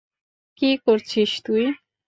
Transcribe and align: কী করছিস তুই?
কী 0.59 0.69
করছিস 0.85 1.31
তুই? 1.45 1.63